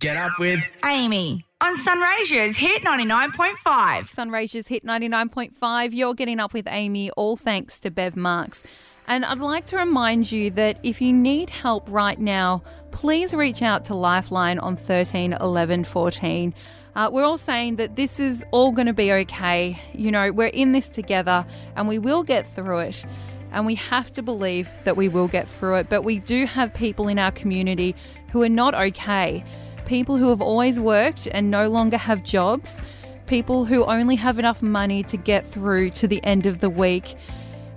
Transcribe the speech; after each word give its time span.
Get 0.00 0.16
up 0.16 0.38
with 0.38 0.64
Amy 0.84 1.44
on 1.60 1.76
Sunraysia's 1.76 2.56
Hit 2.56 2.84
99.5. 2.84 4.14
Sunraysia's 4.14 4.68
Hit 4.68 4.84
99.5. 4.84 5.88
You're 5.92 6.14
getting 6.14 6.38
up 6.38 6.52
with 6.52 6.68
Amy, 6.68 7.10
all 7.10 7.36
thanks 7.36 7.80
to 7.80 7.90
Bev 7.90 8.14
Marks. 8.14 8.62
And 9.08 9.24
I'd 9.24 9.40
like 9.40 9.66
to 9.66 9.76
remind 9.76 10.30
you 10.30 10.52
that 10.52 10.78
if 10.84 11.00
you 11.00 11.12
need 11.12 11.50
help 11.50 11.84
right 11.88 12.20
now, 12.20 12.62
please 12.92 13.34
reach 13.34 13.60
out 13.60 13.84
to 13.86 13.94
Lifeline 13.96 14.60
on 14.60 14.76
13 14.76 15.32
11 15.32 15.82
14. 15.82 16.54
Uh, 16.94 17.10
we're 17.12 17.24
all 17.24 17.36
saying 17.36 17.74
that 17.74 17.96
this 17.96 18.20
is 18.20 18.44
all 18.52 18.70
going 18.70 18.86
to 18.86 18.92
be 18.92 19.12
okay. 19.12 19.82
You 19.94 20.12
know, 20.12 20.30
we're 20.30 20.46
in 20.46 20.70
this 20.70 20.88
together 20.88 21.44
and 21.74 21.88
we 21.88 21.98
will 21.98 22.22
get 22.22 22.46
through 22.46 22.78
it. 22.78 23.04
And 23.50 23.66
we 23.66 23.74
have 23.74 24.12
to 24.12 24.22
believe 24.22 24.70
that 24.84 24.96
we 24.96 25.08
will 25.08 25.26
get 25.26 25.48
through 25.48 25.74
it. 25.76 25.88
But 25.88 26.02
we 26.02 26.20
do 26.20 26.46
have 26.46 26.72
people 26.72 27.08
in 27.08 27.18
our 27.18 27.32
community 27.32 27.96
who 28.30 28.44
are 28.44 28.48
not 28.48 28.76
okay. 28.76 29.42
People 29.88 30.18
who 30.18 30.28
have 30.28 30.42
always 30.42 30.78
worked 30.78 31.28
and 31.32 31.50
no 31.50 31.70
longer 31.70 31.96
have 31.96 32.22
jobs. 32.22 32.78
People 33.26 33.64
who 33.64 33.86
only 33.86 34.16
have 34.16 34.38
enough 34.38 34.62
money 34.62 35.02
to 35.04 35.16
get 35.16 35.46
through 35.46 35.88
to 35.92 36.06
the 36.06 36.22
end 36.24 36.44
of 36.44 36.60
the 36.60 36.68
week. 36.68 37.14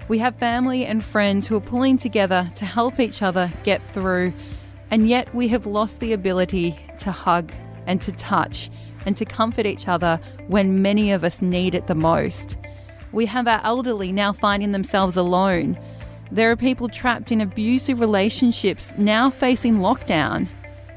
We 0.10 0.18
have 0.18 0.36
family 0.36 0.86
and 0.86 1.02
friends 1.02 1.48
who 1.48 1.56
are 1.56 1.62
pulling 1.62 1.98
together 1.98 2.52
to 2.56 2.66
help 2.66 3.00
each 3.00 3.22
other 3.22 3.50
get 3.64 3.82
through, 3.94 4.34
and 4.92 5.08
yet 5.08 5.34
we 5.34 5.48
have 5.48 5.66
lost 5.66 6.02
the 6.02 6.12
ability 6.12 6.78
to 6.98 7.14
hug 7.14 7.50
and 7.88 8.02
to 8.02 8.12
touch 8.12 8.70
and 9.06 9.16
to 9.16 9.24
comfort 9.24 9.66
each 9.66 9.88
other 9.88 10.20
when 10.48 10.82
many 10.82 11.14
of 11.14 11.24
us 11.24 11.42
need 11.42 11.74
it 11.74 11.88
the 11.88 11.96
most. 11.96 12.58
We 13.14 13.26
have 13.28 13.48
our 13.48 13.62
elderly 13.64 14.12
now 14.12 14.34
finding 14.34 14.74
themselves 14.74 15.16
alone. 15.16 15.80
There 16.30 16.52
are 16.52 16.58
people 16.58 16.90
trapped 16.90 17.32
in 17.32 17.40
abusive 17.40 18.02
relationships 18.02 18.94
now 18.98 19.30
facing 19.30 19.78
lockdown. 19.78 20.50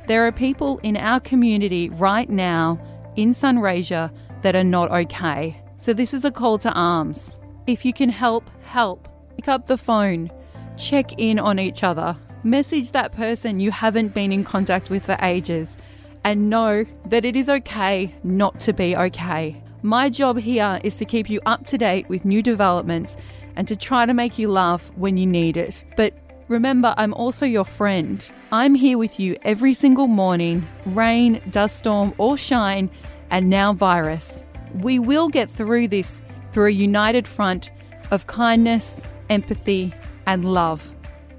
There 0.06 0.26
are 0.26 0.32
people 0.32 0.78
in 0.82 0.98
our 0.98 1.18
community 1.18 1.88
right 1.88 2.28
now 2.28 2.78
in 3.16 3.30
Sunraysia 3.30 4.12
that 4.42 4.54
are 4.54 4.64
not 4.64 4.90
okay. 4.90 5.58
So, 5.78 5.92
this 5.94 6.12
is 6.12 6.24
a 6.24 6.30
call 6.30 6.58
to 6.58 6.72
arms. 6.72 7.38
If 7.66 7.84
you 7.84 7.92
can 7.92 8.10
help, 8.10 8.50
help. 8.62 9.08
Pick 9.36 9.48
up 9.48 9.66
the 9.66 9.78
phone, 9.78 10.30
check 10.76 11.18
in 11.18 11.38
on 11.38 11.58
each 11.58 11.82
other, 11.82 12.16
message 12.42 12.92
that 12.92 13.12
person 13.12 13.60
you 13.60 13.70
haven't 13.70 14.14
been 14.14 14.30
in 14.30 14.44
contact 14.44 14.90
with 14.90 15.06
for 15.06 15.16
ages, 15.22 15.76
and 16.22 16.50
know 16.50 16.84
that 17.06 17.24
it 17.24 17.36
is 17.36 17.48
okay 17.48 18.14
not 18.22 18.60
to 18.60 18.72
be 18.72 18.94
okay. 18.94 19.62
My 19.82 20.08
job 20.08 20.38
here 20.38 20.80
is 20.84 20.96
to 20.96 21.04
keep 21.04 21.28
you 21.28 21.40
up 21.46 21.66
to 21.66 21.78
date 21.78 22.08
with 22.08 22.24
new 22.24 22.42
developments 22.42 23.16
and 23.56 23.66
to 23.68 23.76
try 23.76 24.06
to 24.06 24.14
make 24.14 24.38
you 24.38 24.50
laugh 24.50 24.90
when 24.96 25.16
you 25.16 25.26
need 25.26 25.56
it. 25.56 25.84
But 25.96 26.14
remember, 26.48 26.94
I'm 26.96 27.14
also 27.14 27.46
your 27.46 27.64
friend. 27.64 28.24
I'm 28.54 28.76
here 28.76 28.98
with 28.98 29.18
you 29.18 29.36
every 29.42 29.74
single 29.74 30.06
morning, 30.06 30.64
rain, 30.86 31.42
dust 31.50 31.74
storm, 31.74 32.14
or 32.18 32.38
shine, 32.38 32.88
and 33.32 33.50
now 33.50 33.72
virus. 33.72 34.44
We 34.74 35.00
will 35.00 35.28
get 35.28 35.50
through 35.50 35.88
this 35.88 36.22
through 36.52 36.66
a 36.66 36.70
united 36.70 37.26
front 37.26 37.72
of 38.12 38.28
kindness, 38.28 39.02
empathy, 39.28 39.92
and 40.28 40.44
love. 40.44 40.94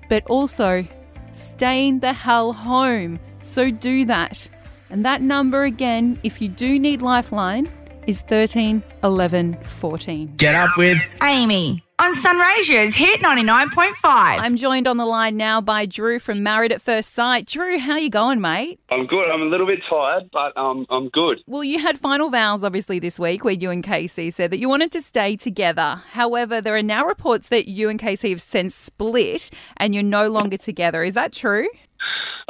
But 0.09 0.25
also, 0.27 0.85
staying 1.31 2.01
the 2.01 2.11
hell 2.11 2.51
home. 2.51 3.21
So 3.43 3.71
do 3.71 4.03
that. 4.07 4.49
And 4.89 5.05
that 5.05 5.21
number 5.21 5.63
again, 5.63 6.19
if 6.23 6.41
you 6.41 6.49
do 6.49 6.77
need 6.77 7.01
Lifeline, 7.01 7.71
is 8.07 8.23
13 8.23 8.83
11 9.05 9.57
14. 9.63 10.33
Get 10.35 10.53
up 10.53 10.77
with 10.77 11.01
Amy 11.23 11.84
on 12.05 12.13
Sunraysia's 12.13 12.93
Hit 12.93 13.19
99.5. 13.21 13.95
I'm 14.03 14.57
joined 14.57 14.85
on 14.85 14.97
the 14.97 15.07
line 15.07 15.37
now 15.37 15.59
by 15.59 15.87
Drew 15.87 16.19
from 16.19 16.43
Married 16.43 16.71
at 16.71 16.79
First 16.79 17.09
Sight. 17.09 17.47
Drew, 17.47 17.79
how 17.79 17.97
you 17.97 18.11
going, 18.11 18.39
mate? 18.39 18.79
I'm 18.91 19.07
good. 19.07 19.27
I'm 19.27 19.41
a 19.41 19.45
little 19.45 19.65
bit 19.65 19.79
tired, 19.89 20.29
but 20.31 20.55
um, 20.55 20.85
I'm 20.91 21.09
good. 21.09 21.39
Well, 21.47 21.63
you 21.63 21.79
had 21.79 21.97
final 21.99 22.29
vows 22.29 22.63
obviously 22.63 22.99
this 22.99 23.17
week 23.17 23.43
where 23.43 23.55
you 23.55 23.71
and 23.71 23.83
Casey 23.83 24.29
said 24.29 24.51
that 24.51 24.59
you 24.59 24.69
wanted 24.69 24.91
to 24.91 25.01
stay 25.01 25.35
together. 25.35 26.03
However, 26.11 26.61
there 26.61 26.75
are 26.75 26.83
now 26.83 27.07
reports 27.07 27.49
that 27.49 27.67
you 27.67 27.89
and 27.89 27.99
Casey 27.99 28.29
have 28.29 28.41
since 28.41 28.75
split 28.75 29.49
and 29.77 29.95
you're 29.95 30.03
no 30.03 30.29
longer 30.29 30.57
together. 30.57 31.01
Is 31.01 31.15
that 31.15 31.33
true? 31.33 31.67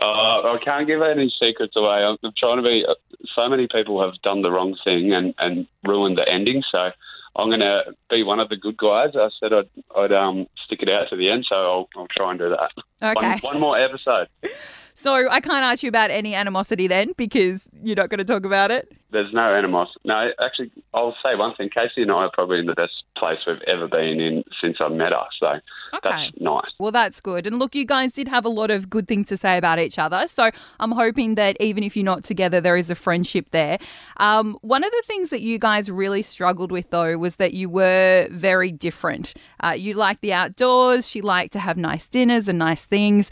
Uh, 0.01 0.05
I 0.05 0.57
can't 0.65 0.85
give 0.85 1.01
any 1.01 1.33
secrets 1.41 1.77
away. 1.77 2.03
I'm, 2.03 2.17
I'm 2.25 2.33
trying 2.37 2.57
to 2.57 2.63
be. 2.63 2.83
Uh, 2.85 2.95
so 3.33 3.47
many 3.47 3.69
people 3.71 4.03
have 4.03 4.21
done 4.21 4.41
the 4.41 4.51
wrong 4.51 4.75
thing 4.83 5.13
and, 5.13 5.33
and 5.37 5.65
ruined 5.85 6.17
the 6.17 6.27
ending. 6.27 6.61
So 6.69 6.89
I'm 7.35 7.49
going 7.49 7.59
to 7.59 7.83
be 8.09 8.23
one 8.23 8.39
of 8.39 8.49
the 8.49 8.55
good 8.55 8.77
guys. 8.77 9.09
I 9.15 9.29
said 9.39 9.51
I'd, 9.51 9.69
I'd 9.95 10.11
um, 10.13 10.47
stick 10.65 10.81
it 10.81 10.89
out 10.89 11.09
to 11.09 11.17
the 11.17 11.29
end, 11.29 11.45
so 11.47 11.55
I'll, 11.55 11.89
I'll 11.97 12.07
try 12.07 12.31
and 12.31 12.39
do 12.39 12.49
that. 12.49 12.71
Okay. 13.17 13.29
One, 13.29 13.39
one 13.41 13.59
more 13.59 13.77
episode. 13.77 14.29
So 14.95 15.29
I 15.29 15.39
can't 15.41 15.63
ask 15.63 15.83
you 15.83 15.89
about 15.89 16.09
any 16.09 16.33
animosity 16.33 16.87
then 16.87 17.13
because 17.17 17.67
you're 17.83 17.95
not 17.97 18.09
going 18.09 18.19
to 18.19 18.23
talk 18.25 18.45
about 18.45 18.71
it. 18.71 18.91
There's 19.11 19.31
no 19.33 19.53
animosity. 19.53 19.99
No, 20.05 20.29
actually, 20.43 20.71
I'll 20.93 21.15
say 21.23 21.35
one 21.35 21.55
thing. 21.55 21.69
Casey 21.69 22.01
and 22.01 22.11
I 22.11 22.15
are 22.15 22.31
probably 22.33 22.59
in 22.59 22.65
the 22.65 22.73
best 22.73 23.03
place 23.17 23.37
we've 23.47 23.61
ever 23.67 23.87
been 23.87 24.19
in 24.19 24.43
since 24.59 24.77
I 24.81 24.89
met 24.89 25.11
her. 25.13 25.25
So 25.39 25.47
Okay. 25.93 26.09
that's 26.31 26.41
nice. 26.41 26.71
Well, 26.79 26.91
that's 26.91 27.21
good. 27.21 27.47
And 27.47 27.57
look, 27.59 27.75
you 27.75 27.85
guys 27.85 28.13
did 28.13 28.27
have 28.27 28.43
a 28.45 28.49
lot 28.49 28.71
of 28.71 28.89
good 28.89 29.07
things 29.07 29.29
to 29.29 29.37
say 29.37 29.57
about 29.57 29.79
each 29.79 29.97
other. 29.99 30.27
So 30.27 30.49
I'm 30.81 30.91
hoping 30.91 31.35
that 31.35 31.55
even 31.61 31.83
if 31.83 31.95
you're 31.95 32.03
not 32.03 32.23
together, 32.25 32.59
there 32.59 32.75
is 32.75 32.89
a 32.89 32.95
friendship 32.95 33.51
there. 33.51 33.77
Um, 34.17 34.57
one 34.61 34.83
of 34.83 34.91
the 34.91 35.03
things 35.07 35.29
that 35.29 35.41
you 35.41 35.59
guys 35.59 35.89
really 35.89 36.21
struggled 36.21 36.71
with, 36.71 36.89
though, 36.89 37.17
was 37.17 37.37
that 37.37 37.53
you 37.53 37.69
were 37.69 38.27
very 38.31 38.71
different. 38.71 39.33
Uh, 39.63 39.69
you 39.77 39.93
liked 39.93 40.21
the 40.21 40.33
outdoors, 40.33 41.07
she 41.07 41.21
liked 41.21 41.53
to 41.53 41.59
have 41.59 41.77
nice 41.77 42.09
dinners 42.09 42.47
and 42.49 42.59
nice 42.59 42.85
things. 42.85 43.29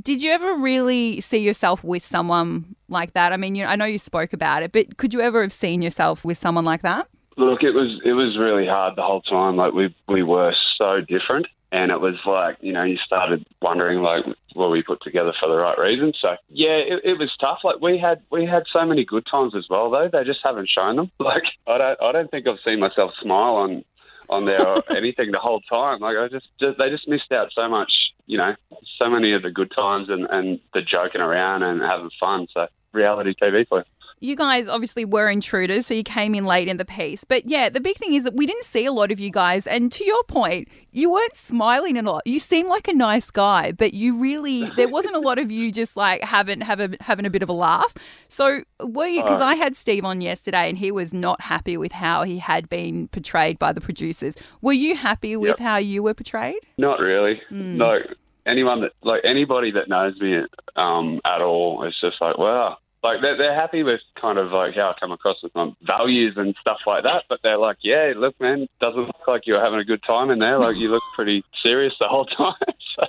Did 0.00 0.22
you 0.22 0.30
ever 0.30 0.54
really 0.54 1.20
see 1.20 1.38
yourself 1.38 1.84
with 1.84 2.04
someone 2.04 2.74
like 2.88 3.12
that? 3.14 3.32
I 3.32 3.36
mean, 3.36 3.54
you, 3.54 3.64
I 3.64 3.76
know 3.76 3.84
you 3.84 3.98
spoke 3.98 4.32
about 4.32 4.62
it, 4.62 4.72
but 4.72 4.96
could 4.96 5.12
you 5.12 5.20
ever 5.20 5.42
have 5.42 5.52
seen 5.52 5.82
yourself 5.82 6.24
with 6.24 6.38
someone 6.38 6.64
like 6.64 6.82
that? 6.82 7.08
Look, 7.36 7.62
it 7.62 7.70
was 7.72 8.00
it 8.04 8.12
was 8.12 8.36
really 8.38 8.66
hard 8.66 8.96
the 8.96 9.02
whole 9.02 9.22
time. 9.22 9.56
Like 9.56 9.72
we 9.72 9.94
we 10.06 10.22
were 10.22 10.54
so 10.76 11.00
different, 11.00 11.46
and 11.72 11.90
it 11.90 12.00
was 12.00 12.16
like 12.26 12.58
you 12.60 12.72
know 12.72 12.84
you 12.84 12.98
started 13.04 13.44
wondering 13.62 14.02
like 14.02 14.24
were 14.54 14.68
we 14.68 14.82
put 14.82 15.02
together 15.02 15.32
for 15.40 15.48
the 15.48 15.56
right 15.56 15.78
reasons? 15.78 16.18
So 16.20 16.36
yeah, 16.50 16.76
it, 16.76 17.00
it 17.04 17.18
was 17.18 17.30
tough. 17.40 17.60
Like 17.64 17.80
we 17.80 17.98
had 17.98 18.22
we 18.30 18.44
had 18.44 18.64
so 18.70 18.84
many 18.84 19.04
good 19.04 19.26
times 19.30 19.54
as 19.56 19.66
well, 19.70 19.90
though 19.90 20.10
they 20.12 20.24
just 20.24 20.40
haven't 20.44 20.68
shown 20.68 20.96
them. 20.96 21.10
Like 21.18 21.44
I 21.66 21.78
don't 21.78 22.02
I 22.02 22.12
don't 22.12 22.30
think 22.30 22.46
I've 22.46 22.58
seen 22.64 22.80
myself 22.80 23.12
smile 23.22 23.54
on 23.56 23.84
on 24.28 24.44
there 24.44 24.66
or 24.66 24.82
anything 24.96 25.30
the 25.30 25.38
whole 25.38 25.60
time. 25.62 26.00
Like 26.00 26.16
I 26.16 26.28
just, 26.28 26.46
just 26.60 26.78
they 26.78 26.90
just 26.90 27.08
missed 27.08 27.32
out 27.32 27.50
so 27.54 27.68
much. 27.68 27.92
You 28.26 28.38
know, 28.38 28.54
so 28.98 29.10
many 29.10 29.32
of 29.32 29.42
the 29.42 29.50
good 29.50 29.72
times 29.74 30.08
and 30.08 30.26
and 30.30 30.60
the 30.74 30.82
joking 30.82 31.20
around 31.20 31.62
and 31.62 31.80
having 31.80 32.10
fun. 32.18 32.46
So 32.54 32.66
reality 32.92 33.34
TV 33.40 33.66
for 33.68 33.78
you. 33.78 33.84
You 34.22 34.36
guys 34.36 34.68
obviously 34.68 35.04
were 35.04 35.28
intruders, 35.28 35.86
so 35.86 35.94
you 35.94 36.04
came 36.04 36.36
in 36.36 36.44
late 36.44 36.68
in 36.68 36.76
the 36.76 36.84
piece. 36.84 37.24
But 37.24 37.44
yeah, 37.44 37.68
the 37.68 37.80
big 37.80 37.96
thing 37.96 38.14
is 38.14 38.22
that 38.22 38.34
we 38.34 38.46
didn't 38.46 38.64
see 38.64 38.86
a 38.86 38.92
lot 38.92 39.10
of 39.10 39.18
you 39.18 39.30
guys. 39.32 39.66
And 39.66 39.90
to 39.90 40.04
your 40.04 40.22
point, 40.24 40.68
you 40.92 41.10
weren't 41.10 41.34
smiling 41.34 41.96
a 41.96 42.02
lot. 42.02 42.24
You 42.24 42.38
seemed 42.38 42.68
like 42.68 42.86
a 42.86 42.92
nice 42.92 43.32
guy, 43.32 43.72
but 43.72 43.94
you 43.94 44.16
really 44.16 44.70
there 44.76 44.88
wasn't 44.88 45.16
a 45.16 45.18
lot 45.18 45.40
of 45.40 45.50
you 45.50 45.72
just 45.72 45.96
like 45.96 46.22
having 46.22 46.60
having 46.60 46.96
having 47.00 47.26
a 47.26 47.30
bit 47.30 47.42
of 47.42 47.48
a 47.48 47.52
laugh. 47.52 47.94
So 48.28 48.60
were 48.80 49.06
you? 49.06 49.22
Because. 49.22 49.42
I 49.42 49.56
had 49.56 49.74
Steve 49.74 50.04
on 50.04 50.20
yesterday, 50.20 50.68
and 50.68 50.78
he 50.78 50.92
was 50.92 51.12
not 51.12 51.40
happy 51.40 51.76
with 51.76 51.90
how 51.90 52.22
he 52.22 52.38
had 52.38 52.68
been 52.68 53.08
portrayed 53.08 53.58
by 53.58 53.72
the 53.72 53.80
producers. 53.80 54.36
Were 54.60 54.72
you 54.72 54.94
happy 54.94 55.34
with 55.34 55.48
Yep. 55.48 55.58
how 55.58 55.76
you 55.78 56.04
were 56.04 56.14
portrayed? 56.14 56.60
Not 56.78 57.00
really. 57.00 57.40
Hmm. 57.48 57.76
Like 57.76 58.02
anyone 58.46 58.82
that 58.82 58.92
like 59.02 59.22
anybody 59.24 59.72
that 59.72 59.88
knows 59.88 60.14
me 60.20 60.42
um, 60.76 61.20
at 61.24 61.40
all 61.40 61.84
is 61.88 61.94
just 62.00 62.20
like 62.20 62.38
wow. 62.38 62.76
Like 63.02 63.20
they're, 63.20 63.36
they're 63.36 63.54
happy 63.54 63.82
with 63.82 64.00
kind 64.20 64.38
of 64.38 64.52
like 64.52 64.74
how 64.74 64.90
I 64.90 65.00
come 65.00 65.10
across 65.10 65.42
with 65.42 65.54
my 65.54 65.72
values 65.82 66.34
and 66.36 66.54
stuff 66.60 66.78
like 66.86 67.02
that, 67.02 67.24
but 67.28 67.40
they're 67.42 67.58
like, 67.58 67.78
yeah, 67.82 68.12
look, 68.16 68.40
man, 68.40 68.68
doesn't 68.80 69.06
look 69.06 69.26
like 69.26 69.46
you're 69.46 69.62
having 69.62 69.80
a 69.80 69.84
good 69.84 70.02
time 70.06 70.30
in 70.30 70.38
there. 70.38 70.58
Like 70.58 70.76
you 70.76 70.88
look 70.88 71.02
pretty 71.12 71.44
serious 71.62 71.94
the 71.98 72.06
whole 72.06 72.26
time. 72.26 72.54
so, 72.96 73.06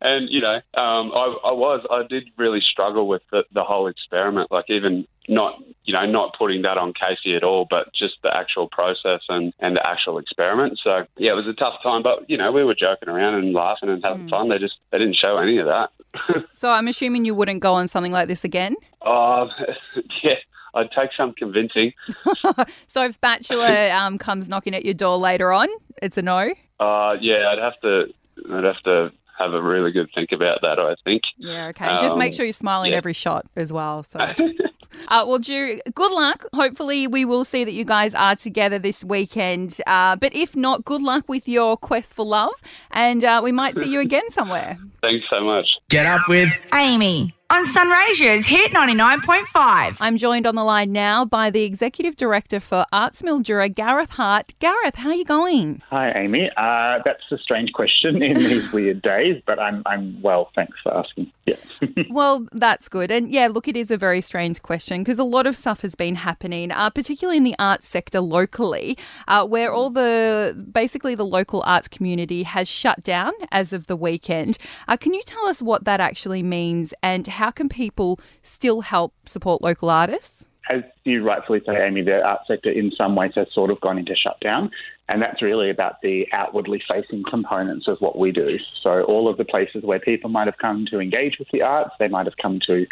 and 0.00 0.28
you 0.30 0.40
know, 0.40 0.56
um, 0.74 1.12
I, 1.14 1.36
I 1.44 1.52
was, 1.52 1.86
I 1.90 2.02
did 2.08 2.28
really 2.36 2.60
struggle 2.60 3.06
with 3.06 3.22
the, 3.30 3.44
the 3.52 3.62
whole 3.62 3.86
experiment. 3.86 4.50
Like 4.50 4.68
even 4.68 5.06
not, 5.28 5.62
you 5.84 5.92
know, 5.92 6.04
not 6.06 6.36
putting 6.38 6.62
that 6.62 6.78
on 6.78 6.92
Casey 6.92 7.34
at 7.34 7.44
all, 7.44 7.66
but 7.68 7.92
just 7.94 8.14
the 8.22 8.34
actual 8.34 8.68
process 8.68 9.20
and, 9.28 9.52
and 9.60 9.76
the 9.76 9.86
actual 9.86 10.18
experiment. 10.18 10.78
So 10.82 11.06
yeah, 11.16 11.32
it 11.32 11.34
was 11.34 11.46
a 11.46 11.52
tough 11.52 11.74
time, 11.82 12.02
but 12.02 12.28
you 12.28 12.36
know, 12.36 12.52
we 12.52 12.64
were 12.64 12.74
joking 12.74 13.08
around 13.08 13.34
and 13.34 13.52
laughing 13.52 13.88
and 13.88 14.02
having 14.02 14.28
fun. 14.28 14.48
They 14.48 14.58
just 14.58 14.74
they 14.90 14.98
didn't 14.98 15.16
show 15.16 15.38
any 15.38 15.58
of 15.58 15.66
that. 15.66 15.90
So 16.52 16.70
I'm 16.70 16.86
assuming 16.86 17.24
you 17.24 17.34
wouldn't 17.34 17.60
go 17.60 17.74
on 17.74 17.88
something 17.88 18.12
like 18.12 18.28
this 18.28 18.44
again. 18.44 18.76
Oh, 19.02 19.48
yeah, 20.22 20.36
I'd 20.74 20.90
take 20.92 21.10
some 21.16 21.32
convincing. 21.32 21.92
So 22.86 23.04
if 23.04 23.20
Bachelor 23.20 23.90
um, 23.92 24.18
comes 24.18 24.48
knocking 24.48 24.74
at 24.74 24.84
your 24.84 24.94
door 24.94 25.16
later 25.16 25.52
on, 25.52 25.68
it's 26.00 26.16
a 26.16 26.22
no. 26.22 26.52
Uh, 26.78 27.16
yeah, 27.20 27.48
I'd 27.50 27.58
have 27.58 27.80
to, 27.82 28.04
I'd 28.52 28.64
have 28.64 28.80
to 28.84 29.10
have 29.38 29.52
a 29.52 29.62
really 29.62 29.90
good 29.92 30.08
think 30.14 30.30
about 30.32 30.58
that. 30.62 30.78
I 30.78 30.94
think. 31.04 31.22
Yeah, 31.36 31.68
okay. 31.68 31.96
Just 32.00 32.16
make 32.16 32.32
Um, 32.32 32.36
sure 32.36 32.46
you're 32.46 32.52
smiling 32.52 32.92
yeah. 32.92 32.98
every 32.98 33.12
shot 33.12 33.46
as 33.56 33.72
well. 33.72 34.04
So, 34.04 34.18
uh, 35.08 35.24
well, 35.26 35.38
Drew, 35.38 35.80
good 35.94 36.12
luck. 36.12 36.44
Hopefully, 36.54 37.06
we 37.06 37.24
will 37.24 37.44
see 37.44 37.64
that 37.64 37.72
you 37.72 37.84
guys 37.84 38.14
are 38.14 38.36
together 38.36 38.78
this 38.78 39.02
weekend. 39.04 39.80
Uh, 39.86 40.16
but 40.16 40.34
if 40.34 40.54
not, 40.56 40.84
good 40.84 41.02
luck 41.02 41.24
with 41.28 41.48
your 41.48 41.76
quest 41.76 42.14
for 42.14 42.24
love, 42.24 42.54
and 42.92 43.24
uh, 43.24 43.40
we 43.42 43.52
might 43.52 43.76
see 43.76 43.90
you 43.90 44.00
again 44.08 44.28
somewhere. 44.30 44.78
Thanks 45.02 45.26
so 45.30 45.42
much. 45.44 45.66
Get 45.90 46.06
up 46.06 46.22
with 46.28 46.50
Amy 46.74 47.33
on 47.54 47.64
Sunraysia's 47.66 48.46
Hit 48.46 48.72
99.5. 48.72 49.98
I'm 50.00 50.16
joined 50.16 50.44
on 50.44 50.56
the 50.56 50.64
line 50.64 50.90
now 50.90 51.24
by 51.24 51.50
the 51.50 51.62
Executive 51.62 52.16
Director 52.16 52.58
for 52.58 52.84
Arts 52.92 53.22
Mildura, 53.22 53.72
Gareth 53.72 54.10
Hart. 54.10 54.52
Gareth, 54.58 54.96
how 54.96 55.10
are 55.10 55.14
you 55.14 55.24
going? 55.24 55.80
Hi, 55.88 56.10
Amy. 56.18 56.50
Uh, 56.56 56.98
that's 57.04 57.22
a 57.30 57.38
strange 57.38 57.72
question 57.72 58.24
in 58.24 58.34
these 58.34 58.72
weird 58.72 59.02
days, 59.02 59.40
but 59.46 59.60
I'm, 59.60 59.84
I'm 59.86 60.20
well. 60.20 60.50
Thanks 60.56 60.76
for 60.82 60.96
asking. 60.96 61.30
Yeah. 61.46 61.54
well, 62.10 62.46
that's 62.52 62.88
good. 62.88 63.12
And 63.12 63.30
yeah, 63.30 63.48
look, 63.48 63.68
it 63.68 63.76
is 63.76 63.92
a 63.92 63.96
very 63.96 64.20
strange 64.20 64.62
question 64.62 65.02
because 65.02 65.18
a 65.18 65.24
lot 65.24 65.46
of 65.46 65.54
stuff 65.54 65.82
has 65.82 65.94
been 65.94 66.16
happening, 66.16 66.72
uh, 66.72 66.90
particularly 66.90 67.36
in 67.36 67.44
the 67.44 67.54
arts 67.58 67.86
sector 67.86 68.20
locally, 68.20 68.98
uh, 69.28 69.46
where 69.46 69.72
all 69.72 69.90
the 69.90 70.66
basically 70.72 71.14
the 71.14 71.26
local 71.26 71.62
arts 71.66 71.86
community 71.86 72.42
has 72.42 72.66
shut 72.66 73.02
down 73.04 73.32
as 73.52 73.72
of 73.72 73.86
the 73.86 73.96
weekend. 73.96 74.58
Uh, 74.88 74.96
can 74.96 75.14
you 75.14 75.22
tell 75.22 75.46
us 75.46 75.62
what 75.62 75.84
that 75.84 76.00
actually 76.00 76.42
means 76.42 76.92
and 77.02 77.26
how 77.44 77.50
can 77.50 77.68
people 77.68 78.18
still 78.42 78.80
help 78.80 79.12
support 79.26 79.60
local 79.60 79.90
artists? 79.90 80.46
As 80.70 80.82
you 81.04 81.22
rightfully 81.22 81.60
say, 81.66 81.76
Amy, 81.86 82.00
the 82.00 82.22
art 82.22 82.40
sector 82.48 82.70
in 82.70 82.90
some 82.96 83.14
ways 83.16 83.32
has 83.34 83.48
sort 83.52 83.70
of 83.70 83.78
gone 83.82 83.98
into 83.98 84.14
shutdown. 84.16 84.70
And 85.10 85.20
that's 85.20 85.42
really 85.42 85.68
about 85.68 86.00
the 86.00 86.26
outwardly 86.32 86.82
facing 86.90 87.22
components 87.28 87.86
of 87.86 87.98
what 88.00 88.18
we 88.18 88.32
do. 88.32 88.56
So, 88.82 89.02
all 89.02 89.28
of 89.28 89.36
the 89.36 89.44
places 89.44 89.82
where 89.84 90.00
people 90.00 90.30
might 90.30 90.46
have 90.46 90.56
come 90.56 90.86
to 90.90 91.00
engage 91.00 91.36
with 91.38 91.48
the 91.52 91.60
arts, 91.60 91.90
they 91.98 92.08
might 92.08 92.24
have 92.24 92.38
come 92.40 92.60
to 92.66 92.86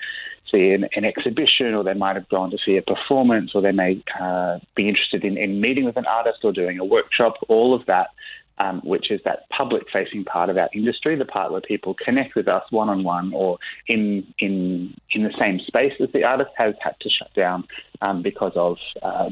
see 0.50 0.72
an, 0.72 0.86
an 0.94 1.06
exhibition, 1.06 1.72
or 1.72 1.82
they 1.82 1.94
might 1.94 2.16
have 2.16 2.28
gone 2.28 2.50
to 2.50 2.58
see 2.62 2.76
a 2.76 2.82
performance, 2.82 3.52
or 3.54 3.62
they 3.62 3.72
may 3.72 4.04
uh, 4.20 4.58
be 4.76 4.86
interested 4.86 5.24
in, 5.24 5.38
in 5.38 5.62
meeting 5.62 5.86
with 5.86 5.96
an 5.96 6.04
artist 6.04 6.40
or 6.44 6.52
doing 6.52 6.78
a 6.78 6.84
workshop. 6.84 7.36
All 7.48 7.74
of 7.74 7.86
that 7.86 8.08
um, 8.58 8.80
which 8.84 9.10
is 9.10 9.20
that 9.24 9.48
public 9.50 9.84
facing 9.92 10.24
part 10.24 10.50
of 10.50 10.56
our 10.56 10.68
industry, 10.74 11.16
the 11.16 11.24
part 11.24 11.52
where 11.52 11.60
people 11.60 11.94
connect 11.94 12.34
with 12.34 12.48
us 12.48 12.62
one 12.70 12.88
on 12.88 13.04
one 13.04 13.32
or 13.34 13.58
in, 13.86 14.26
in, 14.38 14.94
in 15.10 15.22
the 15.24 15.34
same 15.38 15.58
space 15.66 15.92
as 16.00 16.08
the 16.12 16.24
artist, 16.24 16.50
has 16.56 16.74
had 16.80 16.94
to 17.00 17.08
shut 17.10 17.32
down 17.34 17.64
um, 18.00 18.22
because 18.22 18.52
of 18.54 18.76
uh, 19.02 19.30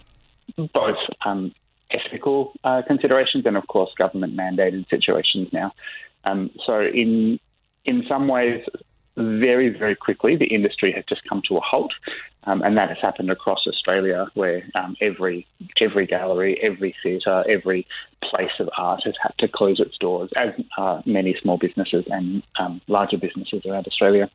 both 0.75 0.97
um, 1.25 1.53
ethical 1.91 2.53
uh, 2.65 2.83
considerations 2.87 3.45
and, 3.47 3.57
of 3.57 3.67
course, 3.67 3.91
government 3.97 4.37
mandated 4.37 4.89
situations 4.89 5.49
now. 5.53 5.73
Um, 6.25 6.51
so, 6.67 6.81
in, 6.81 7.39
in 7.85 8.05
some 8.09 8.29
ways, 8.29 8.63
very, 9.17 9.69
very 9.69 9.97
quickly, 9.97 10.37
the 10.37 10.47
industry 10.47 10.93
has 10.93 11.05
just 11.09 11.23
come 11.29 11.43
to 11.49 11.57
a 11.57 11.61
halt. 11.61 11.93
Um, 12.45 12.63
and 12.63 12.77
that 12.79 12.89
has 12.89 12.99
happened 13.03 13.31
across 13.31 13.67
Australia, 13.67 14.27
where 14.35 14.63
um, 14.75 14.97
every 15.01 15.47
every 15.81 16.07
gallery, 16.07 16.59
every 16.63 16.95
theatre, 17.03 17.45
every 17.49 17.87
place 18.23 18.51
of 18.59 18.71
art 18.79 19.03
has 19.05 19.15
had 19.23 19.33
to 19.41 19.49
close 19.49 19.79
its 19.79 19.99
doors, 19.99 20.31
as 20.37 20.49
are 20.79 21.03
many 21.05 21.37
small 21.43 21.59
businesses 21.59 22.05
and 22.09 22.43
um, 22.59 22.81
larger 22.89 23.19
businesses 23.19 23.63
around 23.67 23.87
Australia. 23.87 24.31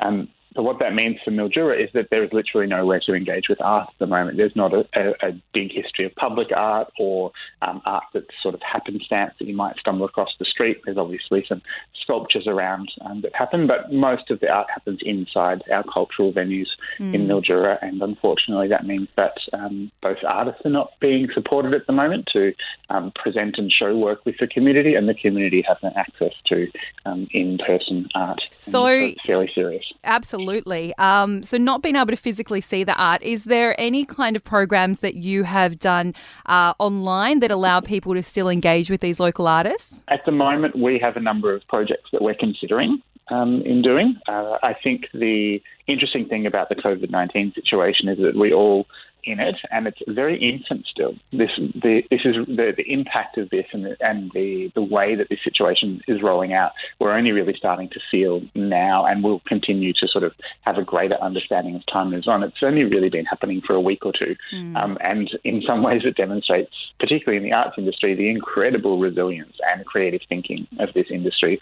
Um, 0.00 0.28
so 0.56 0.62
what 0.62 0.78
that 0.78 0.94
means 0.94 1.18
for 1.22 1.30
Mildura 1.30 1.78
is 1.78 1.90
that 1.92 2.08
there 2.10 2.24
is 2.24 2.32
literally 2.32 2.66
nowhere 2.66 2.98
to 3.00 3.12
engage 3.12 3.44
with 3.48 3.60
art 3.60 3.88
at 3.88 3.98
the 3.98 4.06
moment. 4.06 4.38
There's 4.38 4.56
not 4.56 4.72
a, 4.72 4.88
a, 4.94 5.28
a 5.28 5.42
big 5.52 5.70
history 5.70 6.06
of 6.06 6.14
public 6.14 6.48
art 6.56 6.90
or 6.98 7.30
um, 7.60 7.82
art 7.84 8.04
that's 8.14 8.26
sort 8.42 8.54
of 8.54 8.62
happenstance 8.62 9.34
that 9.38 9.44
you 9.46 9.54
might 9.54 9.76
stumble 9.76 10.06
across 10.06 10.30
the 10.38 10.46
street. 10.46 10.78
There's 10.86 10.96
obviously 10.96 11.44
some 11.46 11.60
sculptures 12.02 12.46
around 12.46 12.90
um, 13.02 13.20
that 13.20 13.34
happen, 13.34 13.66
but 13.66 13.92
most 13.92 14.30
of 14.30 14.40
the 14.40 14.48
art 14.48 14.68
happens 14.72 15.00
inside 15.02 15.62
our 15.70 15.84
cultural 15.92 16.32
venues 16.32 16.68
mm. 16.98 17.14
in 17.14 17.26
Mildura, 17.26 17.76
and 17.82 18.00
unfortunately 18.00 18.68
that 18.68 18.86
means 18.86 19.08
that 19.16 19.36
um, 19.52 19.92
both 20.00 20.18
artists 20.26 20.62
are 20.64 20.70
not 20.70 20.92
being 21.00 21.28
supported 21.34 21.74
at 21.74 21.86
the 21.86 21.92
moment 21.92 22.30
to 22.32 22.54
um, 22.88 23.12
present 23.14 23.56
and 23.58 23.70
show 23.70 23.94
work 23.94 24.24
with 24.24 24.36
the 24.40 24.46
community, 24.46 24.94
and 24.94 25.06
the 25.06 25.14
community 25.14 25.62
hasn't 25.68 25.94
access 25.96 26.32
to 26.46 26.66
um, 27.04 27.28
in-person 27.32 28.08
art. 28.14 28.40
So, 28.58 29.12
fairly 29.26 29.50
serious. 29.54 29.84
Absolutely 30.04 30.45
Absolutely. 30.46 30.94
Um, 30.98 31.42
so, 31.42 31.56
not 31.56 31.82
being 31.82 31.96
able 31.96 32.06
to 32.06 32.16
physically 32.16 32.60
see 32.60 32.84
the 32.84 32.94
art, 32.94 33.22
is 33.22 33.44
there 33.44 33.74
any 33.80 34.04
kind 34.04 34.36
of 34.36 34.44
programs 34.44 35.00
that 35.00 35.14
you 35.14 35.42
have 35.42 35.78
done 35.78 36.14
uh, 36.46 36.74
online 36.78 37.40
that 37.40 37.50
allow 37.50 37.80
people 37.80 38.14
to 38.14 38.22
still 38.22 38.48
engage 38.48 38.88
with 38.88 39.00
these 39.00 39.18
local 39.18 39.48
artists? 39.48 40.04
At 40.08 40.24
the 40.24 40.32
moment, 40.32 40.78
we 40.78 40.98
have 41.00 41.16
a 41.16 41.20
number 41.20 41.52
of 41.52 41.66
projects 41.68 42.10
that 42.12 42.22
we're 42.22 42.34
considering. 42.34 43.02
Um, 43.28 43.60
in 43.62 43.82
doing. 43.82 44.14
Uh, 44.28 44.56
I 44.62 44.72
think 44.72 45.06
the 45.12 45.60
interesting 45.88 46.28
thing 46.28 46.46
about 46.46 46.68
the 46.68 46.76
COVID 46.76 47.10
19 47.10 47.54
situation 47.56 48.08
is 48.08 48.18
that 48.18 48.36
we 48.36 48.52
all 48.52 48.86
in 49.26 49.40
it, 49.40 49.56
and 49.70 49.86
it's 49.86 50.00
very 50.08 50.38
infant 50.38 50.86
still. 50.86 51.14
This, 51.32 51.50
the, 51.56 52.02
this 52.10 52.20
is 52.24 52.36
the, 52.46 52.72
the 52.76 52.90
impact 52.90 53.36
of 53.38 53.50
this 53.50 53.66
and, 53.72 53.84
the, 53.84 53.96
and 54.00 54.30
the, 54.32 54.70
the 54.74 54.82
way 54.82 55.14
that 55.16 55.28
this 55.28 55.40
situation 55.42 56.00
is 56.06 56.22
rolling 56.22 56.52
out. 56.52 56.72
We're 57.00 57.12
only 57.12 57.32
really 57.32 57.54
starting 57.56 57.88
to 57.90 58.00
feel 58.10 58.42
now, 58.54 59.04
and 59.04 59.22
we'll 59.24 59.42
continue 59.46 59.92
to 59.94 60.08
sort 60.08 60.24
of 60.24 60.32
have 60.62 60.78
a 60.78 60.84
greater 60.84 61.16
understanding 61.20 61.74
as 61.76 61.84
time 61.92 62.10
moves 62.10 62.28
on. 62.28 62.42
It's 62.42 62.56
only 62.62 62.84
really 62.84 63.10
been 63.10 63.26
happening 63.26 63.60
for 63.66 63.74
a 63.74 63.80
week 63.80 64.06
or 64.06 64.12
two, 64.12 64.36
mm. 64.54 64.76
um, 64.76 64.96
and 65.00 65.28
in 65.44 65.62
some 65.66 65.82
ways, 65.82 66.02
it 66.04 66.16
demonstrates, 66.16 66.72
particularly 66.98 67.38
in 67.38 67.42
the 67.42 67.56
arts 67.56 67.74
industry, 67.76 68.14
the 68.14 68.30
incredible 68.30 68.98
resilience 68.98 69.56
and 69.72 69.84
creative 69.84 70.20
thinking 70.28 70.66
of 70.78 70.92
this 70.94 71.06
industry 71.10 71.58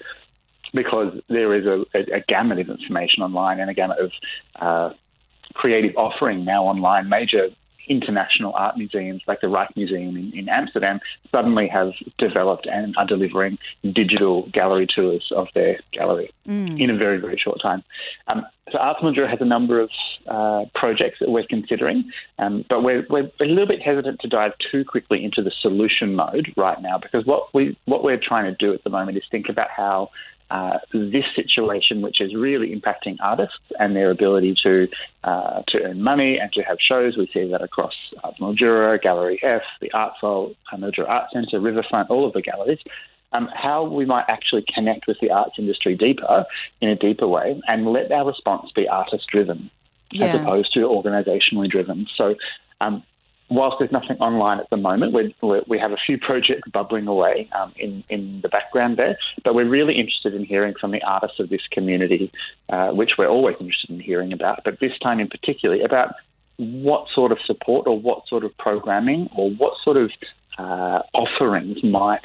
because 0.74 1.12
there 1.28 1.54
is 1.54 1.66
a, 1.66 1.84
a, 1.96 2.16
a, 2.16 2.20
gamut 2.26 2.58
of 2.58 2.68
information 2.68 3.22
online 3.22 3.60
and 3.60 3.70
a 3.70 3.74
gamut 3.74 3.98
of 4.00 4.10
uh, 4.56 4.94
creative 5.54 5.96
offering 5.96 6.44
now 6.44 6.64
online. 6.64 7.08
Major 7.08 7.50
international 7.88 8.52
art 8.54 8.76
museums 8.76 9.22
like 9.26 9.40
the 9.40 9.46
Rijksmuseum 9.46 9.76
Museum 9.76 10.16
in, 10.16 10.38
in, 10.38 10.48
Amsterdam 10.48 11.00
suddenly 11.30 11.68
have 11.68 11.92
developed 12.18 12.66
and 12.66 12.94
are 12.96 13.06
delivering 13.06 13.58
digital 13.82 14.48
gallery 14.52 14.86
tours 14.86 15.30
of 15.34 15.48
their 15.54 15.78
gallery 15.92 16.32
mm. 16.46 16.80
in 16.80 16.90
a 16.90 16.96
very, 16.96 17.20
very 17.20 17.36
short 17.36 17.60
time. 17.60 17.82
Um, 18.28 18.46
so 18.72 18.78
Arts 18.78 19.00
Mildura 19.02 19.28
has 19.28 19.40
a 19.40 19.44
number 19.44 19.80
of 19.80 19.90
uh, 20.26 20.64
projects 20.74 21.18
that 21.20 21.30
we're 21.30 21.46
considering, 21.46 22.10
um, 22.38 22.64
but 22.68 22.82
we're, 22.82 23.04
we're 23.10 23.30
a 23.40 23.44
little 23.44 23.66
bit 23.66 23.82
hesitant 23.82 24.20
to 24.20 24.28
dive 24.28 24.52
too 24.72 24.84
quickly 24.84 25.22
into 25.22 25.42
the 25.42 25.52
solution 25.60 26.14
mode 26.14 26.52
right 26.56 26.80
now 26.80 26.98
because 26.98 27.26
what 27.26 27.52
we 27.52 27.76
what 27.84 28.02
we're 28.02 28.20
trying 28.20 28.44
to 28.44 28.56
do 28.58 28.72
at 28.72 28.82
the 28.84 28.90
moment 28.90 29.18
is 29.18 29.24
think 29.30 29.48
about 29.50 29.68
how 29.70 30.08
uh, 30.54 30.78
this 30.92 31.24
situation, 31.34 32.00
which 32.00 32.20
is 32.20 32.32
really 32.32 32.68
impacting 32.68 33.16
artists 33.20 33.58
and 33.80 33.96
their 33.96 34.10
ability 34.12 34.54
to 34.62 34.86
uh, 35.24 35.62
to 35.66 35.82
earn 35.82 36.00
money 36.00 36.38
and 36.40 36.52
to 36.52 36.62
have 36.62 36.78
shows. 36.80 37.16
We 37.16 37.28
see 37.34 37.50
that 37.50 37.60
across 37.60 37.94
Arts 38.22 38.38
Mildura, 38.38 39.02
Gallery 39.02 39.40
F, 39.42 39.62
the 39.80 39.90
Art 39.92 40.12
Vault, 40.20 40.54
Mildura 40.72 41.08
Art 41.08 41.30
Centre, 41.32 41.58
Riverfront, 41.58 42.08
all 42.08 42.24
of 42.24 42.34
the 42.34 42.42
galleries. 42.42 42.78
Um, 43.32 43.48
how 43.52 43.82
we 43.82 44.04
might 44.04 44.26
actually 44.28 44.64
connect 44.72 45.08
with 45.08 45.16
the 45.20 45.32
arts 45.32 45.56
industry 45.58 45.96
deeper, 45.96 46.44
in 46.80 46.88
a 46.88 46.94
deeper 46.94 47.26
way, 47.26 47.60
and 47.66 47.84
let 47.86 48.12
our 48.12 48.24
response 48.24 48.70
be 48.76 48.86
artist 48.86 49.26
driven 49.26 49.72
yeah. 50.12 50.26
as 50.26 50.40
opposed 50.40 50.72
to 50.74 50.80
organisationally 50.80 51.68
driven. 51.68 52.06
So 52.16 52.36
um, 52.80 53.02
whilst 53.50 53.76
there's 53.78 53.92
nothing 53.92 54.16
online 54.18 54.60
at 54.60 54.70
the 54.70 54.76
moment, 54.76 55.12
we 55.12 55.34
we 55.66 55.78
have 55.78 55.92
a 55.92 55.96
few 56.06 56.18
projects 56.18 56.68
bubbling 56.72 57.06
away 57.06 57.48
um, 57.58 57.72
in, 57.76 58.04
in 58.08 58.40
the 58.42 58.48
background 58.48 58.96
there, 58.96 59.16
but 59.44 59.54
we're 59.54 59.68
really 59.68 59.94
interested 59.94 60.34
in 60.34 60.44
hearing 60.44 60.74
from 60.80 60.90
the 60.90 61.02
artists 61.02 61.40
of 61.40 61.50
this 61.50 61.62
community, 61.70 62.32
uh, 62.70 62.88
which 62.88 63.12
we're 63.18 63.28
always 63.28 63.56
interested 63.60 63.90
in 63.90 64.00
hearing 64.00 64.32
about, 64.32 64.60
but 64.64 64.80
this 64.80 64.92
time 65.02 65.20
in 65.20 65.28
particular 65.28 65.82
about 65.84 66.14
what 66.56 67.06
sort 67.14 67.32
of 67.32 67.38
support 67.44 67.86
or 67.86 67.98
what 67.98 68.26
sort 68.28 68.44
of 68.44 68.56
programming 68.58 69.28
or 69.36 69.50
what 69.50 69.74
sort 69.82 69.96
of 69.96 70.10
uh, 70.58 71.00
offerings 71.12 71.82
might 71.82 72.24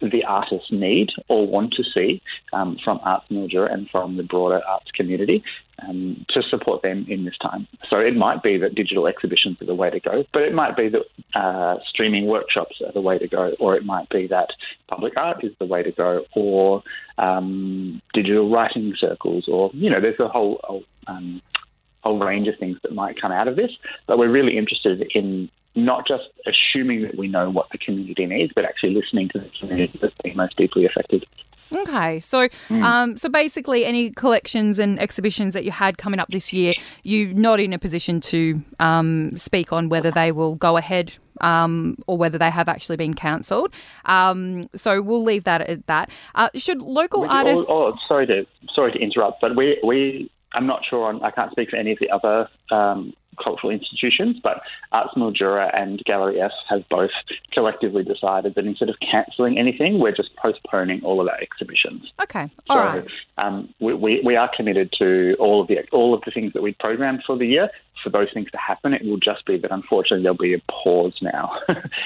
the 0.00 0.24
artists 0.24 0.68
need 0.70 1.08
or 1.28 1.46
want 1.46 1.72
to 1.72 1.82
see 1.82 2.22
um, 2.52 2.76
from 2.84 3.00
Arts 3.02 3.26
Mildura 3.30 3.72
and 3.72 3.88
from 3.90 4.16
the 4.16 4.22
broader 4.22 4.60
arts 4.68 4.90
community 4.94 5.42
um, 5.86 6.24
to 6.30 6.42
support 6.42 6.82
them 6.82 7.06
in 7.08 7.24
this 7.24 7.36
time. 7.38 7.66
So 7.88 7.98
it 7.98 8.16
might 8.16 8.42
be 8.42 8.58
that 8.58 8.74
digital 8.74 9.06
exhibitions 9.06 9.60
are 9.60 9.66
the 9.66 9.74
way 9.74 9.90
to 9.90 10.00
go, 10.00 10.24
but 10.32 10.42
it 10.42 10.54
might 10.54 10.76
be 10.76 10.88
that 10.88 11.02
uh, 11.34 11.76
streaming 11.88 12.26
workshops 12.26 12.80
are 12.84 12.92
the 12.92 13.00
way 13.00 13.18
to 13.18 13.28
go, 13.28 13.54
or 13.60 13.76
it 13.76 13.84
might 13.84 14.08
be 14.08 14.26
that 14.28 14.50
public 14.88 15.14
art 15.16 15.44
is 15.44 15.52
the 15.58 15.66
way 15.66 15.82
to 15.82 15.92
go, 15.92 16.24
or 16.34 16.82
um, 17.18 18.00
digital 18.14 18.50
writing 18.50 18.94
circles, 18.98 19.46
or, 19.48 19.70
you 19.74 19.90
know, 19.90 20.00
there's 20.00 20.20
a 20.20 20.28
whole, 20.28 20.60
whole 20.64 20.84
um, 21.06 21.40
whole 22.02 22.18
range 22.18 22.46
of 22.48 22.56
things 22.58 22.78
that 22.82 22.92
might 22.92 23.20
come 23.20 23.32
out 23.32 23.48
of 23.48 23.56
this. 23.56 23.72
But 24.06 24.18
we're 24.18 24.30
really 24.30 24.56
interested 24.56 25.10
in 25.14 25.50
not 25.74 26.06
just 26.06 26.24
assuming 26.46 27.02
that 27.02 27.16
we 27.16 27.28
know 27.28 27.50
what 27.50 27.70
the 27.70 27.78
community 27.78 28.26
needs, 28.26 28.52
but 28.54 28.64
actually 28.64 28.94
listening 28.94 29.28
to 29.30 29.38
the 29.40 29.50
community 29.60 29.98
that's 30.00 30.14
being 30.22 30.36
most 30.36 30.56
deeply 30.56 30.86
affected. 30.86 31.26
Okay, 31.74 32.20
so 32.20 32.48
mm. 32.68 32.82
um, 32.82 33.16
so 33.16 33.28
basically, 33.28 33.84
any 33.84 34.10
collections 34.10 34.78
and 34.78 35.00
exhibitions 35.00 35.54
that 35.54 35.64
you 35.64 35.70
had 35.70 35.98
coming 35.98 36.20
up 36.20 36.28
this 36.28 36.52
year, 36.52 36.74
you're 37.02 37.32
not 37.34 37.60
in 37.60 37.72
a 37.72 37.78
position 37.78 38.20
to 38.20 38.62
um, 38.80 39.36
speak 39.36 39.72
on 39.72 39.88
whether 39.88 40.10
they 40.10 40.32
will 40.32 40.54
go 40.54 40.76
ahead 40.76 41.16
um, 41.40 41.96
or 42.06 42.16
whether 42.16 42.38
they 42.38 42.50
have 42.50 42.68
actually 42.68 42.96
been 42.96 43.14
cancelled. 43.14 43.72
Um, 44.04 44.68
so 44.74 45.02
we'll 45.02 45.24
leave 45.24 45.44
that 45.44 45.62
at 45.62 45.86
that. 45.86 46.10
Uh, 46.34 46.48
should 46.54 46.80
local 46.80 47.22
we, 47.22 47.28
artists? 47.28 47.66
Oh, 47.68 47.92
oh, 47.92 47.94
sorry 48.06 48.26
to 48.26 48.46
sorry 48.74 48.92
to 48.92 48.98
interrupt, 48.98 49.40
but 49.40 49.56
we 49.56 49.78
we 49.84 50.30
I'm 50.54 50.66
not 50.66 50.82
sure 50.88 51.06
on. 51.06 51.22
I 51.22 51.30
can't 51.30 51.50
speak 51.50 51.70
for 51.70 51.76
any 51.76 51.92
of 51.92 51.98
the 52.00 52.10
other 52.10 52.48
um, 52.70 53.12
cultural 53.42 53.72
institutions, 53.72 54.38
but 54.42 54.62
Arts 54.92 55.14
Mildura 55.16 55.70
and 55.76 56.02
Gallery 56.04 56.40
F 56.40 56.52
have 56.68 56.88
both 56.88 57.10
collectively 57.52 58.04
decided 58.04 58.54
that 58.54 58.64
instead 58.64 58.88
of 58.88 58.96
cancelling 59.00 59.58
anything, 59.58 59.98
we're 59.98 60.14
just 60.14 60.34
postponing 60.36 61.02
all 61.04 61.20
of 61.20 61.28
our 61.28 61.40
exhibitions. 61.40 62.12
Okay, 62.22 62.50
all 62.68 62.76
so, 62.76 62.82
right. 62.82 63.06
Um, 63.38 63.72
we, 63.80 63.94
we, 63.94 64.22
we 64.24 64.36
are 64.36 64.50
committed 64.54 64.92
to 64.98 65.36
all 65.38 65.62
of 65.62 65.68
the 65.68 65.78
all 65.92 66.14
of 66.14 66.22
the 66.24 66.30
things 66.30 66.52
that 66.52 66.62
we 66.62 66.72
programmed 66.78 67.22
for 67.26 67.36
the 67.36 67.46
year. 67.46 67.70
For 68.02 68.10
those 68.10 68.28
things 68.32 68.48
to 68.52 68.58
happen, 68.58 68.94
it 68.94 69.04
will 69.04 69.18
just 69.18 69.44
be 69.44 69.58
that 69.58 69.72
unfortunately 69.72 70.22
there'll 70.22 70.38
be 70.38 70.54
a 70.54 70.62
pause 70.70 71.14
now, 71.20 71.50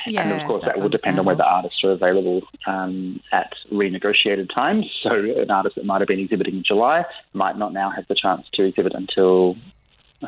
Yeah, 0.07 0.23
and 0.29 0.41
of 0.41 0.47
course 0.47 0.65
that 0.65 0.81
will 0.81 0.89
depend 0.89 1.19
on 1.19 1.27
whether 1.27 1.43
artists 1.43 1.85
are 1.85 1.91
available 1.91 2.41
um, 2.67 3.21
at 3.31 3.53
renegotiated 3.71 4.49
times. 4.55 4.87
So 5.03 5.11
an 5.11 5.51
artist 5.51 5.77
that 5.77 5.85
might 5.85 6.01
have 6.01 6.09
been 6.09 6.21
exhibiting 6.21 6.57
in 6.57 6.65
July 6.65 7.05
might 7.35 7.59
not 7.59 7.75
now 7.75 7.91
have 7.91 8.07
the 8.09 8.15
chance 8.15 8.47
to 8.55 8.65
exhibit 8.65 8.95
until 8.95 9.57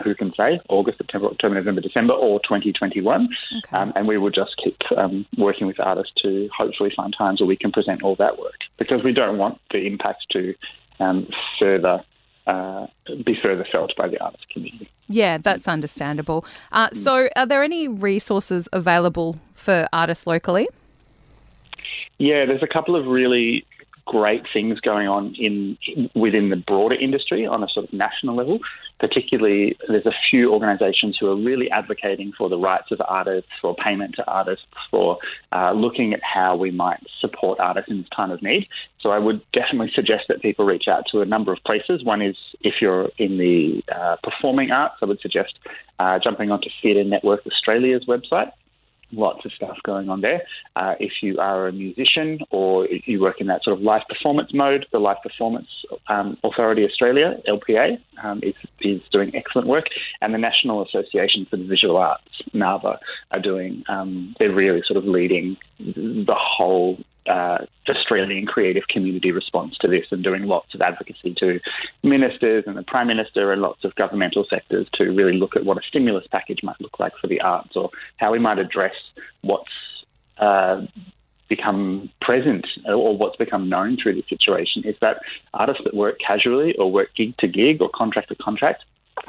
who 0.02 0.14
can 0.14 0.32
say 0.36 0.60
August, 0.68 0.98
September, 0.98 1.28
October, 1.28 1.54
November, 1.54 1.80
December, 1.80 2.14
or 2.14 2.40
2021. 2.40 3.28
Okay. 3.58 3.76
Um, 3.76 3.92
and 3.94 4.08
we 4.08 4.18
will 4.18 4.30
just 4.30 4.56
keep 4.62 4.76
um, 4.96 5.26
working 5.38 5.66
with 5.66 5.78
artists 5.80 6.12
to 6.22 6.48
hopefully 6.56 6.92
find 6.96 7.14
times 7.16 7.40
where 7.40 7.46
we 7.46 7.56
can 7.56 7.72
present 7.72 8.02
all 8.02 8.16
that 8.16 8.38
work 8.38 8.58
because 8.78 9.02
we 9.02 9.12
don't 9.12 9.38
want 9.38 9.60
the 9.70 9.86
impact 9.86 10.26
to 10.30 10.54
um, 11.00 11.28
further 11.58 12.04
uh, 12.46 12.86
be 13.24 13.34
further 13.42 13.66
felt 13.72 13.94
by 13.96 14.06
the 14.06 14.20
artist 14.22 14.44
community. 14.50 14.90
Yeah, 15.08 15.38
that's 15.38 15.66
understandable. 15.66 16.44
Uh, 16.72 16.90
so, 16.90 17.28
are 17.36 17.46
there 17.46 17.62
any 17.62 17.88
resources 17.88 18.68
available 18.72 19.38
for 19.54 19.88
artists 19.92 20.26
locally? 20.26 20.68
Yeah, 22.18 22.44
there's 22.44 22.62
a 22.62 22.66
couple 22.66 22.96
of 22.96 23.06
really 23.06 23.66
great 24.06 24.42
things 24.52 24.80
going 24.80 25.08
on 25.08 25.34
in 25.38 25.78
within 26.14 26.50
the 26.50 26.56
broader 26.56 26.94
industry 26.94 27.46
on 27.46 27.62
a 27.62 27.68
sort 27.68 27.87
of 27.87 27.92
national 27.92 28.37
level. 28.37 28.58
Particularly, 29.00 29.76
there's 29.88 30.06
a 30.06 30.14
few 30.30 30.52
organisations 30.52 31.16
who 31.18 31.26
are 31.28 31.37
really 31.37 31.70
advocating 31.70 32.32
for 32.37 32.49
the 32.49 32.58
rights 32.58 32.90
of 32.90 33.00
artists, 33.08 33.50
for 33.61 33.75
payment 33.75 34.14
to 34.16 34.26
artists, 34.26 34.66
for 34.90 35.18
uh, 35.52 35.73
looking 35.73 36.12
at 36.12 36.20
how 36.23 36.54
we 36.56 36.70
might 36.70 37.00
support 37.20 37.58
artists 37.61 37.90
in 37.90 37.99
this 37.99 38.08
time 38.14 38.30
of 38.30 38.42
need. 38.42 38.68
So 39.00 39.11
I 39.11 39.18
would 39.18 39.42
definitely 39.52 39.90
suggest 39.94 40.25
that 40.28 40.42
people 40.42 40.64
reach 40.64 40.84
out 40.88 41.04
to 41.12 41.20
a 41.20 41.26
number 41.26 41.52
of 41.52 41.58
places. 41.64 42.04
One 42.04 42.23
is 42.23 42.37
if 42.61 42.75
you're 42.80 43.11
in 43.18 43.38
the 43.38 43.82
uh, 43.94 44.16
performing 44.23 44.70
arts, 44.70 44.96
I 45.02 45.06
would 45.06 45.20
suggest 45.20 45.54
uh, 45.99 46.18
jumping 46.23 46.50
onto 46.50 46.68
Theatre 46.80 47.04
Network 47.04 47.40
Australia's 47.46 48.04
website 48.06 48.50
lots 49.16 49.44
of 49.44 49.52
stuff 49.52 49.76
going 49.85 50.09
on 50.09 50.21
there. 50.21 50.42
Uh, 50.76 50.94
if 51.00 51.12
you 51.23 51.38
are 51.38 51.68
a 51.68 51.73
musician 51.73 52.40
or 52.50 52.87
you 53.06 53.21
work 53.21 53.40
in 53.40 53.47
that 53.47 53.62
sort 53.62 53.76
of 53.76 53.83
live 53.83 54.02
performance 54.09 54.52
mode, 54.52 54.87
the 54.92 54.99
Live 54.99 55.18
Performance 55.23 55.68
um, 56.09 56.37
Authority 56.44 56.85
Australia, 56.85 57.40
LPA, 57.49 57.99
um, 58.23 58.40
is, 58.42 58.54
is 58.80 59.00
doing 59.12 59.35
excellent 59.35 59.68
work. 59.68 59.87
And 60.21 60.35
the 60.35 60.38
National 60.38 60.85
Association 60.85 61.47
for 61.49 61.56
the 61.56 61.64
Visual 61.64 61.97
Arts, 61.97 62.25
NAVA, 62.52 62.99
are 63.30 63.40
doing, 63.40 63.85
um, 63.88 64.35
they're 64.38 64.54
really 64.54 64.83
sort 64.87 64.97
of 64.97 65.04
leading 65.04 65.56
the 65.78 66.37
whole 66.37 66.99
uh, 67.26 67.59
Australian 67.88 68.47
creative 68.47 68.85
community 68.88 69.33
response 69.33 69.76
to 69.81 69.88
this 69.88 70.07
and 70.11 70.23
doing 70.23 70.45
lots 70.45 70.75
of 70.75 70.81
advocacy 70.81 71.35
to 71.38 71.61
ministers 72.02 72.64
and 72.66 72.76
the 72.76 72.83
Prime 72.83 73.07
Minister 73.07 73.52
and 73.52 73.62
lots 73.62 73.85
of 73.85 73.95
governmental 73.95 74.47
sectors 74.49 74.87
to 74.95 75.04
really 75.04 75.35
look 75.35 75.57
at 75.57 75.64
what 75.64 75.78
a 75.78 75.81
stimulus 75.88 76.26
package 76.31 76.62
might 76.62 76.81
look 76.81 76.99
like 76.99 77.12
for 77.21 77.26
the 77.26 77.40
arts 77.40 77.76
or 77.76 77.90
how 78.19 78.33
we 78.33 78.38
might 78.38 78.59
address 78.59 78.95
what's 79.43 79.71
uh, 80.38 80.83
become 81.49 82.11
present 82.21 82.66
or 82.87 83.16
what's 83.16 83.37
become 83.37 83.69
known 83.69 83.97
through 84.02 84.14
this 84.14 84.28
situation. 84.28 84.83
Is 84.85 84.97
that 85.00 85.19
artists 85.52 85.83
that 85.85 85.95
work 85.95 86.19
casually 86.25 86.75
or 86.78 86.90
work 86.90 87.11
gig 87.16 87.37
to 87.38 87.49
gig 87.49 87.81
or 87.81 87.90
contract 87.95 88.28
to 88.28 88.35
contract 88.35 88.85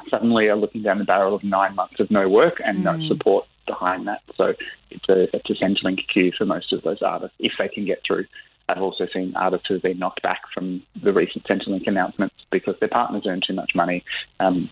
suddenly 0.09 0.47
are 0.47 0.55
looking 0.55 0.81
down 0.81 0.97
the 0.97 1.05
barrel 1.05 1.35
of 1.35 1.43
nine 1.43 1.75
months 1.75 1.99
of 1.99 2.09
no 2.09 2.27
work 2.27 2.55
and 2.63 2.83
no 2.83 2.99
support 3.07 3.45
behind 3.65 4.07
that. 4.07 4.21
So 4.35 4.53
it's 4.91 5.09
a, 5.09 5.35
it's 5.35 5.49
a 5.49 5.53
Centrelink 5.63 5.99
queue 6.11 6.31
for 6.37 6.45
most 6.45 6.73
of 6.73 6.83
those 6.83 7.01
artists 7.01 7.35
if 7.39 7.53
they 7.57 7.67
can 7.67 7.85
get 7.85 7.99
through. 8.05 8.25
I've 8.67 8.81
also 8.81 9.07
seen 9.13 9.35
artists 9.35 9.67
who 9.67 9.75
have 9.75 9.83
been 9.83 9.99
knocked 9.99 10.23
back 10.23 10.41
from 10.53 10.81
the 11.03 11.13
recent 11.13 11.45
Centrelink 11.45 11.87
announcements 11.87 12.35
because 12.51 12.75
their 12.79 12.89
partners 12.89 13.23
earn 13.27 13.41
too 13.45 13.53
much 13.53 13.73
money, 13.75 14.03
um, 14.39 14.69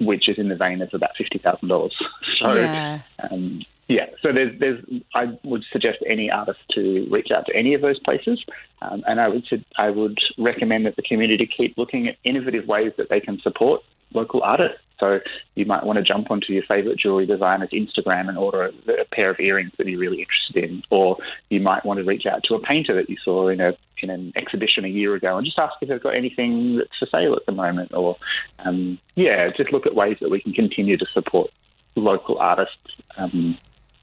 which 0.00 0.28
is 0.28 0.36
in 0.38 0.48
the 0.48 0.56
vein 0.56 0.82
of 0.82 0.90
about 0.92 1.10
fifty 1.16 1.38
thousand 1.38 1.68
dollars. 1.68 1.94
So 2.40 2.52
Yeah. 2.54 3.02
um, 3.30 3.62
yeah, 3.86 4.06
so 4.22 4.32
there's, 4.32 4.58
there's, 4.58 4.84
I 5.14 5.38
would 5.44 5.62
suggest 5.70 5.98
any 6.08 6.30
artist 6.30 6.58
to 6.74 7.06
reach 7.10 7.28
out 7.30 7.44
to 7.46 7.54
any 7.54 7.74
of 7.74 7.82
those 7.82 7.98
places, 8.00 8.42
um, 8.80 9.04
and 9.06 9.20
I 9.20 9.28
would, 9.28 9.44
I 9.76 9.90
would 9.90 10.18
recommend 10.38 10.86
that 10.86 10.96
the 10.96 11.02
community 11.02 11.46
keep 11.46 11.76
looking 11.76 12.08
at 12.08 12.16
innovative 12.24 12.66
ways 12.66 12.92
that 12.96 13.10
they 13.10 13.20
can 13.20 13.38
support 13.42 13.82
local 14.14 14.42
artists. 14.42 14.78
So 15.00 15.20
you 15.54 15.66
might 15.66 15.84
want 15.84 15.96
to 15.98 16.02
jump 16.02 16.30
onto 16.30 16.52
your 16.52 16.62
favourite 16.68 16.98
jewellery 16.98 17.26
designer's 17.26 17.70
Instagram 17.70 18.28
and 18.28 18.38
order 18.38 18.64
a, 18.64 18.92
a 18.92 19.04
pair 19.12 19.30
of 19.30 19.40
earrings 19.40 19.72
that 19.76 19.86
you're 19.86 19.98
really 19.98 20.20
interested 20.20 20.70
in, 20.70 20.82
or 20.90 21.16
you 21.50 21.60
might 21.60 21.84
want 21.84 21.98
to 21.98 22.04
reach 22.04 22.26
out 22.26 22.42
to 22.44 22.54
a 22.54 22.60
painter 22.60 22.94
that 22.94 23.10
you 23.10 23.16
saw 23.24 23.48
in 23.48 23.60
a 23.60 23.72
in 24.02 24.10
an 24.10 24.32
exhibition 24.36 24.84
a 24.84 24.88
year 24.88 25.14
ago 25.14 25.36
and 25.36 25.46
just 25.46 25.58
ask 25.58 25.74
if 25.80 25.88
they've 25.88 26.02
got 26.02 26.16
anything 26.16 26.76
that's 26.76 26.98
for 26.98 27.06
sale 27.06 27.34
at 27.34 27.46
the 27.46 27.52
moment, 27.52 27.92
or 27.94 28.16
um, 28.64 28.98
yeah, 29.14 29.48
just 29.56 29.72
look 29.72 29.86
at 29.86 29.94
ways 29.94 30.16
that 30.20 30.30
we 30.30 30.40
can 30.40 30.52
continue 30.52 30.96
to 30.96 31.06
support 31.12 31.50
local 31.96 32.38
artists 32.38 32.76
um, 33.16 33.56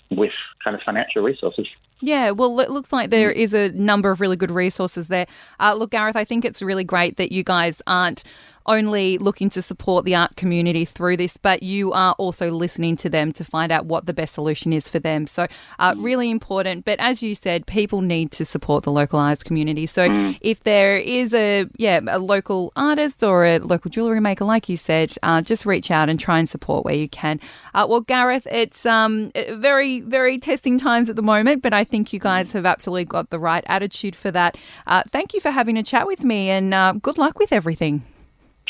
with 0.09 0.31
kind 0.63 0.75
of 0.75 0.81
financial 0.83 1.21
resources. 1.21 1.67
Yeah, 2.01 2.31
well, 2.31 2.59
it 2.59 2.71
looks 2.71 2.91
like 2.91 3.09
there 3.09 3.31
is 3.31 3.53
a 3.53 3.69
number 3.69 4.11
of 4.11 4.19
really 4.19 4.35
good 4.35 4.51
resources 4.51 5.07
there. 5.07 5.27
Uh, 5.59 5.73
look, 5.75 5.91
Gareth, 5.91 6.15
I 6.15 6.25
think 6.25 6.45
it's 6.45 6.61
really 6.61 6.83
great 6.83 7.17
that 7.17 7.31
you 7.31 7.43
guys 7.43 7.81
aren't 7.85 8.23
only 8.65 9.17
looking 9.17 9.49
to 9.49 9.61
support 9.61 10.05
the 10.05 10.15
art 10.15 10.35
community 10.35 10.85
through 10.85 11.17
this, 11.17 11.37
but 11.37 11.63
you 11.63 11.91
are 11.93 12.13
also 12.13 12.51
listening 12.51 12.95
to 12.97 13.09
them 13.09 13.31
to 13.33 13.43
find 13.43 13.71
out 13.71 13.85
what 13.85 14.05
the 14.05 14.13
best 14.13 14.33
solution 14.33 14.73
is 14.73 14.87
for 14.87 14.99
them. 14.99 15.27
So, 15.27 15.47
uh, 15.79 15.95
really 15.97 16.29
important. 16.29 16.85
But 16.85 16.99
as 16.99 17.23
you 17.23 17.35
said, 17.35 17.65
people 17.65 18.01
need 18.01 18.31
to 18.33 18.45
support 18.45 18.83
the 18.83 18.91
local 18.91 19.19
arts 19.19 19.43
community. 19.43 19.85
So, 19.85 20.07
if 20.41 20.63
there 20.63 20.97
is 20.97 21.33
a 21.33 21.67
yeah 21.77 21.99
a 22.07 22.19
local 22.19 22.71
artist 22.75 23.23
or 23.23 23.45
a 23.45 23.59
local 23.59 23.89
jewelry 23.89 24.19
maker, 24.21 24.45
like 24.45 24.69
you 24.69 24.77
said, 24.77 25.15
uh, 25.23 25.41
just 25.41 25.65
reach 25.65 25.91
out 25.91 26.09
and 26.09 26.19
try 26.19 26.39
and 26.39 26.47
support 26.47 26.85
where 26.85 26.95
you 26.95 27.09
can. 27.09 27.39
Uh, 27.73 27.85
well, 27.89 28.01
Gareth, 28.01 28.47
it's 28.51 28.85
um 28.85 29.31
very 29.49 30.01
very 30.01 30.37
testing 30.37 30.77
times 30.77 31.09
at 31.09 31.15
the 31.15 31.21
moment, 31.21 31.61
but 31.61 31.73
I 31.73 31.83
think 31.91 32.13
you 32.13 32.19
guys 32.19 32.53
have 32.53 32.65
absolutely 32.65 33.05
got 33.05 33.29
the 33.29 33.39
right 33.39 33.63
attitude 33.67 34.15
for 34.15 34.31
that. 34.31 34.57
Uh, 34.87 35.03
thank 35.11 35.33
you 35.33 35.39
for 35.39 35.51
having 35.51 35.77
a 35.77 35.83
chat 35.83 36.07
with 36.07 36.23
me, 36.23 36.49
and 36.49 36.73
uh, 36.73 36.93
good 36.93 37.17
luck 37.17 37.37
with 37.37 37.51
everything. 37.53 38.03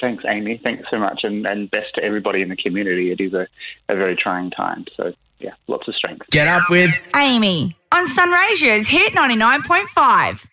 Thanks, 0.01 0.24
Amy. 0.28 0.60
Thanks 0.62 0.90
so 0.90 0.98
much, 0.98 1.22
and, 1.24 1.46
and 1.46 1.70
best 1.70 1.94
to 1.96 2.04
everybody 2.04 2.42
in 2.42 2.50
the 2.50 2.56
community. 2.56 3.12
It 3.12 3.22
is 3.22 3.34
a, 3.34 3.48
a 3.88 3.96
very 3.96 4.16
trying 4.16 4.50
time. 4.50 4.86
So, 4.98 5.13
yeah, 5.40 5.51
lots 5.68 5.88
of 5.88 5.96
strength. 5.96 6.25
Get 6.32 6.48
up 6.48 6.63
with 6.70 6.92
Amy 7.16 7.78
on 7.92 8.08
Sunraysia's 8.10 8.88
Hit 8.88 9.13
99.5. 9.13 10.50